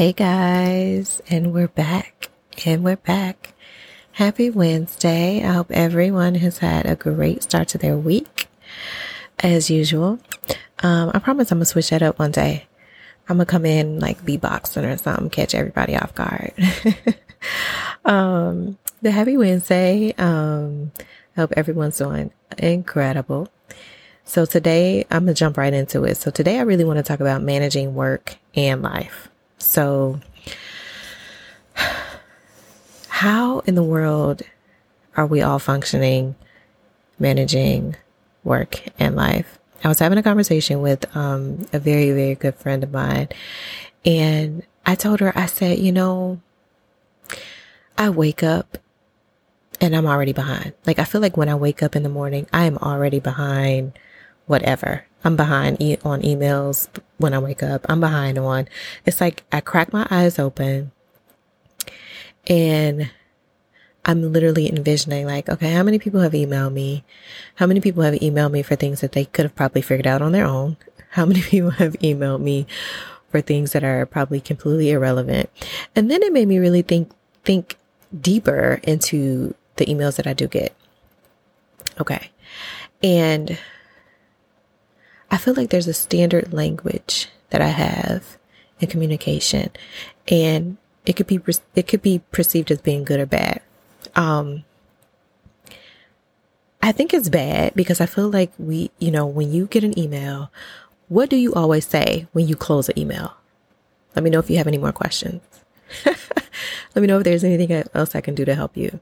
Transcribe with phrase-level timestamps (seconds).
[0.00, 2.30] Hey guys, and we're back,
[2.64, 3.52] and we're back.
[4.12, 5.44] Happy Wednesday.
[5.44, 8.48] I hope everyone has had a great start to their week.
[9.40, 10.18] As usual,
[10.82, 12.66] um, I promise I'm gonna switch that up one day.
[13.28, 16.54] I'm gonna come in like beatboxing or something, catch everybody off guard.
[18.06, 20.14] um, the Happy Wednesday.
[20.16, 20.92] Um,
[21.36, 23.48] I hope everyone's doing incredible.
[24.24, 26.16] So today I'm gonna jump right into it.
[26.16, 29.28] So today I really want to talk about managing work and life.
[29.60, 30.18] So,
[33.08, 34.42] how in the world
[35.16, 36.34] are we all functioning,
[37.18, 37.96] managing
[38.42, 39.58] work and life?
[39.84, 43.28] I was having a conversation with um, a very, very good friend of mine,
[44.04, 46.40] and I told her, I said, you know,
[47.98, 48.78] I wake up
[49.80, 50.72] and I'm already behind.
[50.86, 53.92] Like, I feel like when I wake up in the morning, I am already behind
[54.46, 55.04] whatever.
[55.24, 57.84] I'm behind e- on emails when I wake up.
[57.88, 58.68] I'm behind on.
[59.04, 60.92] It's like I crack my eyes open
[62.46, 63.10] and
[64.04, 67.04] I'm literally envisioning like, okay, how many people have emailed me?
[67.56, 70.22] How many people have emailed me for things that they could have probably figured out
[70.22, 70.76] on their own?
[71.10, 72.66] How many people have emailed me
[73.30, 75.50] for things that are probably completely irrelevant?
[75.94, 77.10] And then it made me really think
[77.44, 77.76] think
[78.18, 80.74] deeper into the emails that I do get.
[82.00, 82.30] Okay.
[83.02, 83.58] And
[85.30, 88.38] I feel like there's a standard language that I have
[88.80, 89.70] in communication
[90.28, 90.76] and
[91.06, 91.40] it could be
[91.74, 93.62] it could be perceived as being good or bad.
[94.16, 94.64] Um
[96.82, 99.98] I think it's bad because I feel like we, you know, when you get an
[99.98, 100.50] email,
[101.08, 103.34] what do you always say when you close an email?
[104.16, 105.42] Let me know if you have any more questions.
[106.04, 109.00] Let me know if there's anything else I can do to help you.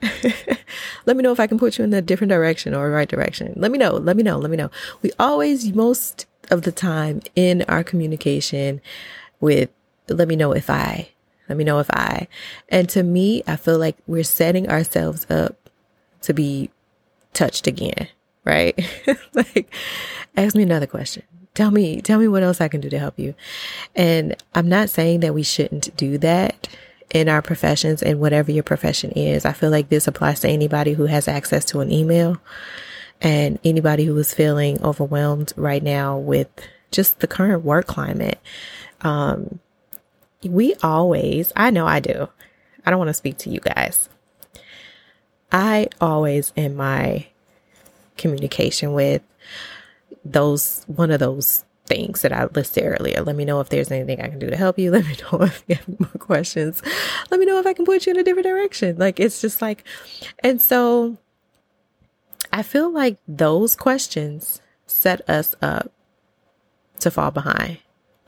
[1.06, 3.52] let me know if I can put you in a different direction or right direction.
[3.56, 3.92] Let me know.
[3.92, 4.38] Let me know.
[4.38, 4.70] Let me know.
[5.02, 8.80] We always, most of the time in our communication
[9.40, 9.70] with,
[10.08, 11.10] let me know if I,
[11.48, 12.28] let me know if I,
[12.68, 15.70] and to me, I feel like we're setting ourselves up
[16.22, 16.70] to be
[17.32, 18.08] touched again,
[18.44, 18.78] right?
[19.34, 19.72] like,
[20.36, 21.22] ask me another question.
[21.54, 23.34] Tell me, tell me what else I can do to help you.
[23.94, 26.68] And I'm not saying that we shouldn't do that
[27.12, 29.44] in our professions and whatever your profession is.
[29.44, 32.38] I feel like this applies to anybody who has access to an email
[33.20, 36.48] and anybody who is feeling overwhelmed right now with
[36.90, 38.38] just the current work climate.
[39.02, 39.60] Um,
[40.42, 42.28] we always, I know I do.
[42.84, 44.08] I don't want to speak to you guys.
[45.50, 47.26] I always, in my
[48.16, 49.22] communication with
[50.24, 53.22] those, one of those things that I listed earlier.
[53.22, 54.90] Let me know if there's anything I can do to help you.
[54.92, 56.82] Let me know if you have more questions.
[57.30, 58.96] Let me know if I can put you in a different direction.
[58.96, 59.84] Like it's just like,
[60.42, 61.18] and so
[62.52, 65.90] I feel like those questions set us up
[67.00, 67.78] to fall behind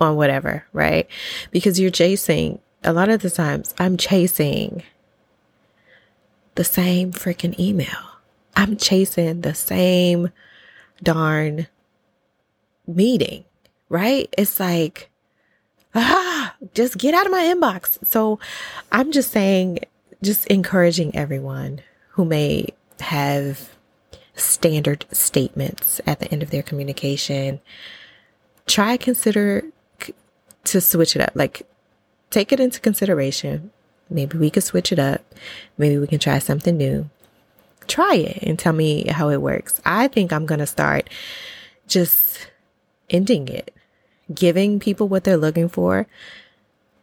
[0.01, 1.09] on whatever, right?
[1.51, 4.83] Because you're chasing, a lot of the times I'm chasing
[6.57, 8.19] the same freaking email.
[8.55, 10.31] I'm chasing the same
[11.03, 11.69] darn
[12.87, 13.45] meeting,
[13.89, 14.33] right?
[14.37, 15.11] It's like,
[15.95, 18.05] ah, just get out of my inbox.
[18.07, 18.39] So
[18.93, 19.81] I'm just saying,
[20.23, 21.81] just encouraging everyone
[22.11, 22.69] who may
[23.01, 23.77] have
[24.35, 27.61] standard statements at the end of their communication.
[28.67, 29.65] Try consider
[30.65, 31.33] to switch it up.
[31.35, 31.67] Like
[32.31, 33.71] take it into consideration.
[34.11, 35.23] Maybe we could switch it up.
[35.79, 37.11] Maybe we can try something new.
[37.87, 39.81] Try it and tell me how it works.
[39.85, 41.09] I think I'm going to start
[41.87, 42.49] just
[43.11, 43.75] ending it,
[44.33, 46.07] giving people what they're looking for,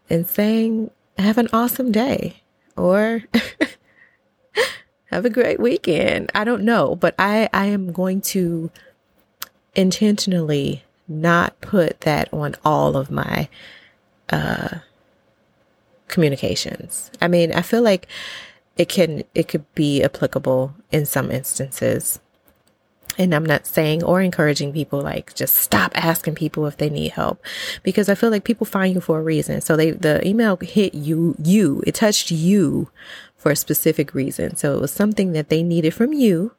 [0.09, 2.41] and saying, have an awesome day
[2.75, 3.23] or
[5.05, 6.31] have a great weekend.
[6.33, 8.71] I don't know, but I, I am going to
[9.75, 13.47] intentionally not put that on all of my
[14.29, 14.79] uh,
[16.07, 17.11] communications.
[17.21, 18.07] I mean, I feel like
[18.77, 22.19] it can it could be applicable in some instances
[23.17, 27.11] and I'm not saying or encouraging people like just stop asking people if they need
[27.11, 27.43] help
[27.83, 29.61] because I feel like people find you for a reason.
[29.61, 32.89] So they, the email hit you, you, it touched you
[33.35, 34.55] for a specific reason.
[34.55, 36.53] So it was something that they needed from you.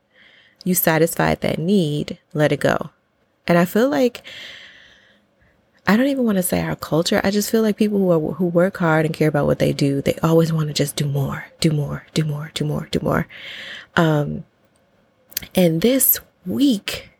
[0.65, 2.91] You satisfied that need, let it go.
[3.47, 4.23] And I feel like,
[5.87, 7.21] I don't even want to say our culture.
[7.23, 9.73] I just feel like people who are, who work hard and care about what they
[9.75, 13.01] do, they always want to just do more, do more, do more, do more, do
[13.01, 13.27] more.
[13.95, 14.45] Um,
[15.55, 17.11] and this week,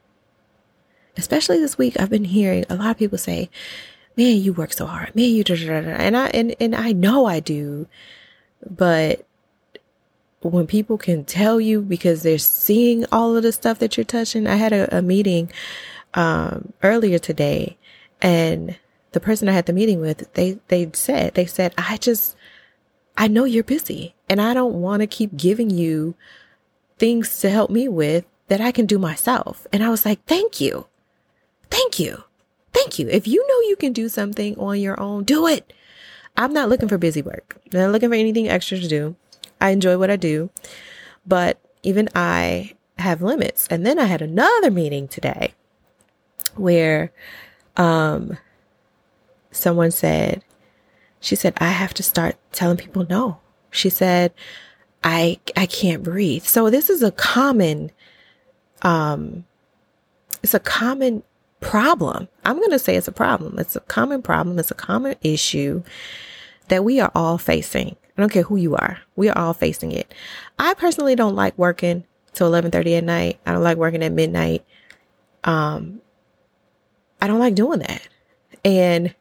[1.17, 3.51] especially this week, I've been hearing a lot of people say,
[4.17, 5.15] man, you work so hard.
[5.15, 7.87] Man, you, da, da, da, and I, and, and I know I do,
[8.69, 9.27] but
[10.41, 14.47] when people can tell you because they're seeing all of the stuff that you're touching,
[14.47, 15.51] I had a, a meeting,
[16.13, 17.77] um, earlier today
[18.21, 18.77] and
[19.13, 22.37] the person I had the meeting with, they, they said, they said, I just,
[23.17, 26.15] I know you're busy and I don't want to keep giving you
[26.99, 29.67] things to help me with that I can do myself.
[29.73, 30.87] And I was like, thank you.
[31.71, 32.25] Thank you.
[32.73, 33.09] Thank you.
[33.09, 35.73] If you know you can do something on your own, do it.
[36.37, 37.57] I'm not looking for busy work.
[37.73, 39.17] I'm not looking for anything extra to do.
[39.61, 40.51] I enjoy what I do,
[41.27, 43.67] but even I have limits.
[43.69, 45.55] And then I had another meeting today
[46.57, 47.13] where
[47.77, 48.39] um
[49.51, 50.45] someone said
[51.21, 53.39] she said I have to start telling people no.
[53.71, 54.33] She said
[55.03, 56.45] I I can't breathe.
[56.45, 57.91] So this is a common
[58.85, 59.45] um
[60.43, 61.23] it's a common
[61.61, 62.29] problem.
[62.45, 63.59] I'm going to say it's a problem.
[63.59, 64.59] It's a common problem.
[64.59, 65.83] It's a common issue
[66.69, 67.97] that we are all facing.
[68.17, 69.01] I don't care who you are.
[69.17, 70.13] We are all facing it.
[70.59, 73.41] I personally don't like working till 11:30 at night.
[73.47, 74.65] I don't like working at midnight.
[75.43, 76.01] Um
[77.21, 78.07] I don't like doing that.
[78.65, 79.15] And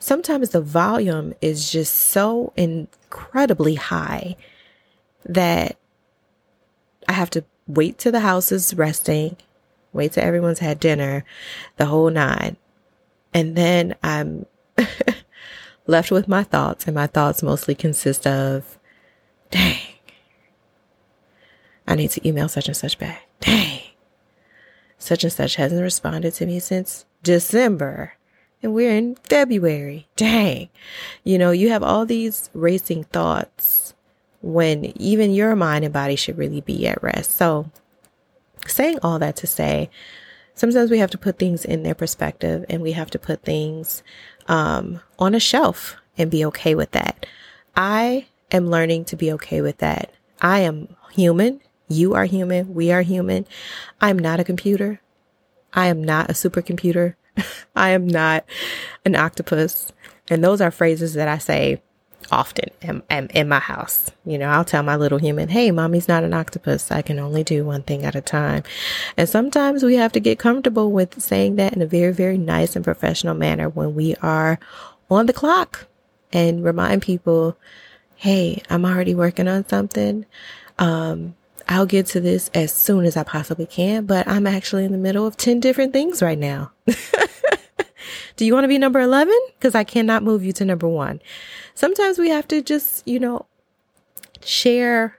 [0.00, 4.36] sometimes the volume is just so incredibly high
[5.24, 5.76] that
[7.08, 9.36] I have to wait till the house is resting,
[9.92, 11.24] wait till everyone's had dinner,
[11.76, 12.56] the whole nine.
[13.32, 14.46] And then I'm
[15.86, 18.78] left with my thoughts, and my thoughts mostly consist of,
[19.50, 19.78] dang,
[21.86, 23.26] I need to email such and such back.
[23.40, 23.80] Dang,
[24.98, 28.14] such and such hasn't responded to me since December.
[28.62, 30.08] And we're in February.
[30.16, 30.70] Dang.
[31.22, 33.93] You know, you have all these racing thoughts
[34.44, 37.34] when even your mind and body should really be at rest.
[37.34, 37.70] So,
[38.66, 39.88] saying all that to say,
[40.54, 44.02] sometimes we have to put things in their perspective and we have to put things
[44.46, 47.24] um, on a shelf and be okay with that.
[47.74, 50.12] I am learning to be okay with that.
[50.42, 51.60] I am human.
[51.88, 52.74] You are human.
[52.74, 53.46] We are human.
[54.02, 55.00] I'm not a computer.
[55.72, 57.14] I am not a supercomputer.
[57.76, 58.44] I am not
[59.06, 59.90] an octopus.
[60.28, 61.82] And those are phrases that I say
[62.30, 64.10] often in, in, in, my house.
[64.24, 66.90] You know, I'll tell my little human, hey, mommy's not an octopus.
[66.90, 68.62] I can only do one thing at a time.
[69.16, 72.76] And sometimes we have to get comfortable with saying that in a very, very nice
[72.76, 74.58] and professional manner when we are
[75.10, 75.86] on the clock
[76.32, 77.56] and remind people,
[78.16, 80.26] hey, I'm already working on something.
[80.78, 81.34] Um,
[81.68, 84.98] I'll get to this as soon as I possibly can, but I'm actually in the
[84.98, 86.72] middle of 10 different things right now.
[88.36, 89.34] Do you want to be number 11?
[89.58, 91.20] Because I cannot move you to number one.
[91.74, 93.46] Sometimes we have to just, you know,
[94.42, 95.18] share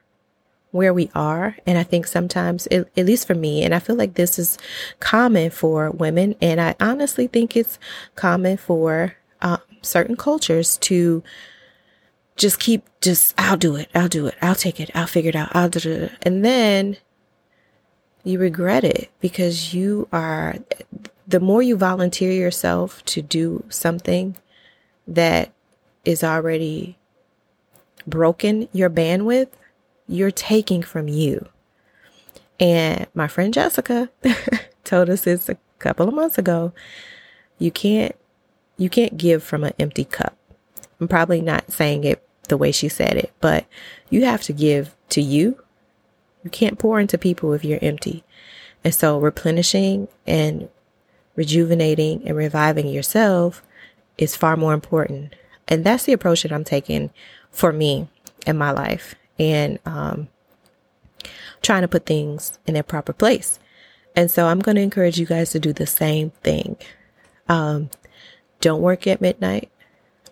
[0.71, 1.55] where we are.
[1.65, 4.57] And I think sometimes, at, least for me, and I feel like this is
[4.99, 7.79] common for women, and I honestly think it's
[8.15, 11.23] common for uh, certain cultures to
[12.35, 15.35] just keep just I'll do it, I'll do it, I'll take it, I'll figure it
[15.35, 16.97] out, I'll do it, and then
[18.25, 20.55] you regret it because you are
[21.25, 24.35] the more you volunteer yourself to do something
[25.07, 25.53] that
[26.05, 26.97] is already
[28.07, 29.49] broken your bandwidth,
[30.07, 31.47] you're taking from you.
[32.59, 34.09] And my friend Jessica
[34.83, 36.73] told us this a couple of months ago.
[37.57, 38.15] You can't
[38.77, 40.37] you can't give from an empty cup.
[40.99, 43.65] I'm probably not saying it the way she said it, but
[44.09, 45.61] you have to give to you.
[46.43, 48.23] You can't pour into people if you're empty.
[48.83, 50.69] And so replenishing and
[51.35, 53.63] rejuvenating and reviving yourself
[54.17, 55.35] is far more important.
[55.67, 57.11] And that's the approach that I'm taking
[57.49, 58.07] for me
[58.45, 60.27] in my life and um,
[61.61, 63.59] trying to put things in their proper place.
[64.15, 66.77] And so I'm going to encourage you guys to do the same thing.
[67.49, 67.89] Um,
[68.61, 69.69] don't work at midnight.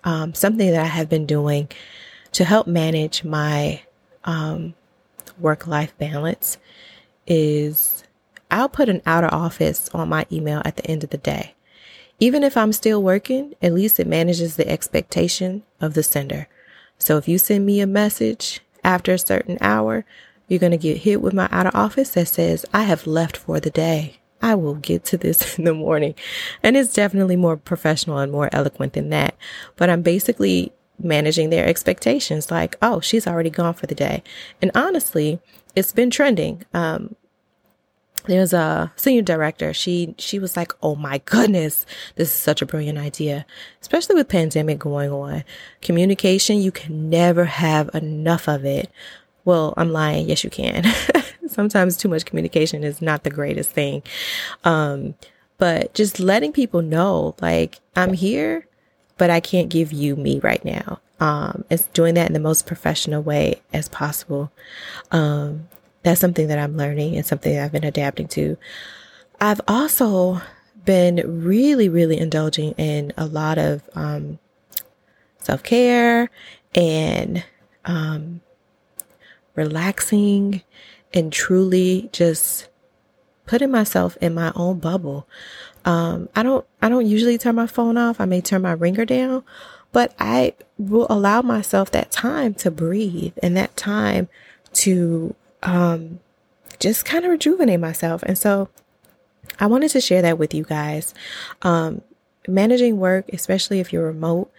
[0.04, 1.70] Um, something that I have been doing
[2.34, 3.82] to help manage my
[4.24, 4.74] um,
[5.40, 6.58] work life balance
[7.28, 8.04] is
[8.52, 11.56] I'll put an outer office on my email at the end of the day.
[12.24, 16.48] Even if I'm still working, at least it manages the expectation of the sender.
[16.98, 20.06] So if you send me a message after a certain hour,
[20.48, 23.36] you're going to get hit with my out of office that says, I have left
[23.36, 24.22] for the day.
[24.42, 26.16] I will get to this in the morning.
[26.64, 29.36] And it's definitely more professional and more eloquent than that.
[29.76, 34.24] But I'm basically managing their expectations like, oh, she's already gone for the day.
[34.62, 35.42] And honestly,
[35.76, 36.64] it's been trending.
[36.74, 37.18] Um,
[38.26, 39.74] there's a senior director.
[39.74, 43.46] She she was like, "Oh my goodness, this is such a brilliant idea."
[43.82, 45.44] Especially with pandemic going on.
[45.82, 48.90] Communication, you can never have enough of it.
[49.46, 50.30] Well, I'm lying.
[50.30, 50.86] Yes, you can.
[51.48, 54.02] Sometimes too much communication is not the greatest thing.
[54.64, 55.16] Um,
[55.58, 58.68] but just letting people know like I'm here,
[59.18, 61.00] but I can't give you me right now.
[61.20, 64.52] Um, it's doing that in the most professional way as possible.
[65.12, 65.68] Um,
[66.04, 68.58] that's something that I'm learning and something I've been adapting to.
[69.40, 70.42] I've also
[70.86, 74.40] been really, really indulging in a lot of um,
[75.40, 76.30] self care
[76.76, 77.44] and
[77.86, 78.42] um,
[79.56, 80.62] relaxing
[81.14, 82.68] and truly just
[83.46, 85.28] putting myself in my own bubble.
[85.86, 88.22] Um, I don't, I don't usually turn my phone off.
[88.22, 89.44] I may turn my ringer down,
[89.92, 94.30] but I will allow myself that time to breathe and that time
[94.74, 96.20] to, um,
[96.80, 98.24] just kind of rejuvenate myself.
[98.24, 98.70] And so
[99.60, 101.14] I wanted to share that with you guys.
[101.62, 102.02] Um,
[102.48, 104.52] managing work, especially if you're remote,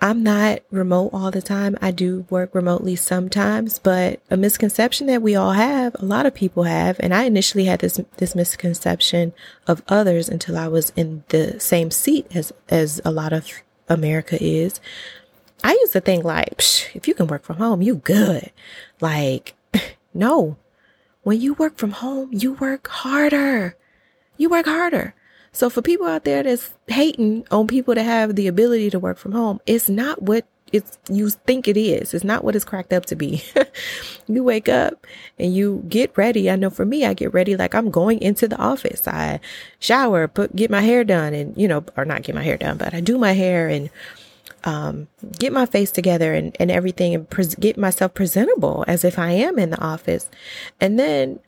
[0.00, 1.76] I'm not remote all the time.
[1.80, 6.34] I do work remotely sometimes, but a misconception that we all have, a lot of
[6.34, 9.32] people have, and I initially had this this misconception
[9.66, 13.50] of others until I was in the same seat as as a lot of
[13.88, 14.80] America is.
[15.64, 16.60] I used to think like,
[16.94, 18.52] if you can work from home, you good.
[19.00, 19.54] Like,
[20.16, 20.56] no.
[21.22, 23.76] When you work from home, you work harder.
[24.36, 25.14] You work harder.
[25.52, 29.18] So for people out there that's hating on people that have the ability to work
[29.18, 32.12] from home, it's not what it's you think it is.
[32.12, 33.42] It's not what it's cracked up to be.
[34.26, 35.06] you wake up
[35.38, 36.50] and you get ready.
[36.50, 39.06] I know for me, I get ready like I'm going into the office.
[39.06, 39.40] I
[39.78, 42.76] shower, put get my hair done, and you know, or not get my hair done,
[42.76, 43.90] but I do my hair and
[44.66, 45.08] um,
[45.38, 49.30] get my face together and, and everything, and pre- get myself presentable as if I
[49.30, 50.28] am in the office,
[50.80, 51.38] and then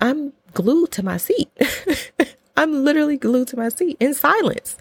[0.00, 1.50] I'm glued to my seat.
[2.56, 4.76] I'm literally glued to my seat in silence.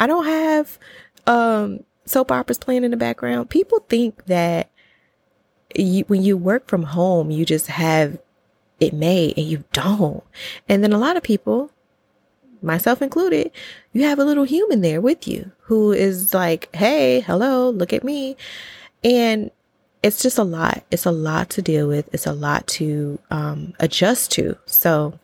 [0.00, 0.78] I don't have
[1.26, 3.50] um, soap operas playing in the background.
[3.50, 4.70] People think that
[5.74, 8.18] you, when you work from home, you just have
[8.80, 10.24] it made and you don't.
[10.68, 11.70] And then a lot of people,
[12.64, 13.50] myself included,
[13.92, 18.04] you have a little human there with you who is like, Hey, hello, look at
[18.04, 18.36] me.
[19.02, 19.50] And
[20.02, 20.84] it's just a lot.
[20.90, 22.12] It's a lot to deal with.
[22.12, 24.58] It's a lot to um, adjust to.
[24.66, 25.18] So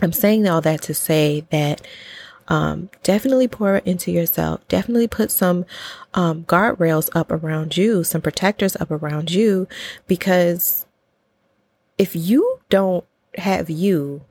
[0.00, 1.84] I'm saying all that to say that
[2.48, 4.66] um, definitely pour into yourself.
[4.68, 5.64] Definitely put some
[6.12, 9.66] um, guardrails up around you, some protectors up around you,
[10.06, 10.86] because
[11.98, 13.04] if you don't
[13.36, 14.22] have you,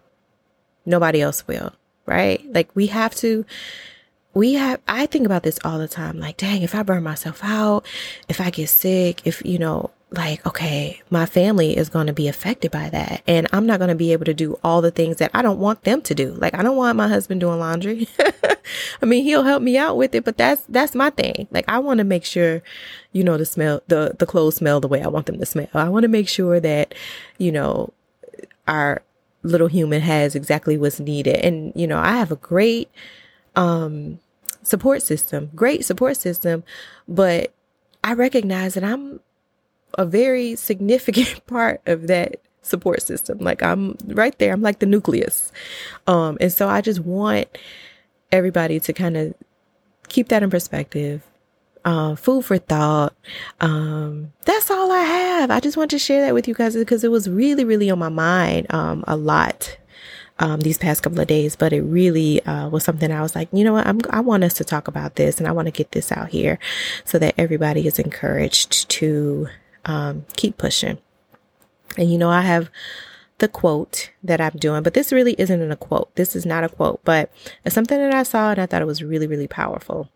[0.85, 1.73] nobody else will,
[2.05, 2.43] right?
[2.53, 3.45] Like we have to.
[4.35, 6.19] We have, I think about this all the time.
[6.19, 7.85] Like, dang, if I burn myself out,
[8.27, 12.27] if I get sick, if, you know, like, okay, my family is going to be
[12.27, 13.23] affected by that.
[13.27, 15.59] And I'm not going to be able to do all the things that I don't
[15.59, 16.31] want them to do.
[16.33, 18.07] Like, I don't want my husband doing laundry.
[19.01, 21.47] I mean, he'll help me out with it, but that's, that's my thing.
[21.51, 22.61] Like, I want to make sure,
[23.11, 25.67] you know, the smell, the, the clothes smell the way I want them to smell.
[25.73, 26.93] I want to make sure that,
[27.39, 27.91] you know,
[28.67, 29.01] our
[29.43, 31.37] little human has exactly what's needed.
[31.45, 32.89] And, you know, I have a great,
[33.55, 34.19] um,
[34.63, 36.63] support system, great support system,
[37.07, 37.53] but
[38.03, 39.19] I recognize that I'm
[39.97, 43.37] a very significant part of that support system.
[43.39, 44.53] Like I'm right there.
[44.53, 45.51] I'm like the nucleus.
[46.07, 47.47] Um, and so I just want
[48.31, 49.33] everybody to kind of
[50.07, 51.21] keep that in perspective.
[51.85, 53.13] Uh, food for thought.
[53.59, 55.51] Um, that's all I have.
[55.51, 57.99] I just want to share that with you guys because it was really, really on
[57.99, 59.77] my mind, um, a lot.
[60.39, 63.49] Um, these past couple of days, but it really uh, was something I was like,
[63.53, 65.71] you know what, I'm, I want us to talk about this and I want to
[65.71, 66.57] get this out here
[67.05, 69.47] so that everybody is encouraged to
[69.85, 70.97] um, keep pushing.
[71.97, 72.71] And you know, I have
[73.37, 76.13] the quote that I'm doing, but this really isn't a quote.
[76.15, 77.31] This is not a quote, but
[77.65, 80.09] it's something that I saw and I thought it was really, really powerful.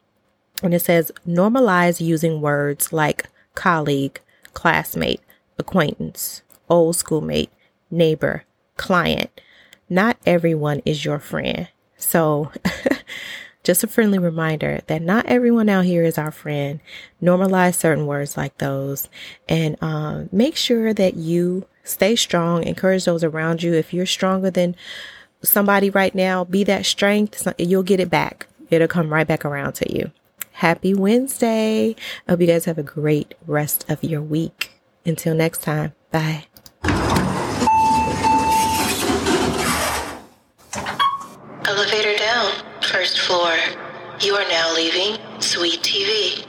[0.64, 4.20] And it says, normalize using words like colleague,
[4.54, 5.22] classmate,
[5.58, 7.52] acquaintance, old schoolmate,
[7.92, 8.44] neighbor,
[8.76, 9.42] client.
[9.90, 11.68] Not everyone is your friend.
[11.98, 12.52] So
[13.68, 16.80] Just a friendly reminder that not everyone out here is our friend.
[17.22, 19.10] Normalize certain words like those
[19.50, 22.64] and um, make sure that you stay strong.
[22.64, 23.74] Encourage those around you.
[23.74, 24.78] If you're stronger than
[25.42, 27.46] somebody right now, be that strength.
[27.58, 28.48] You'll get it back.
[28.70, 30.12] It'll come right back around to you.
[30.58, 31.96] Happy Wednesday.
[32.28, 34.72] I hope you guys have a great rest of your week.
[35.06, 36.46] Until next time, bye.
[41.64, 42.52] Elevator down.
[42.82, 43.56] First floor.
[44.20, 46.44] You are now leaving Sweet TV.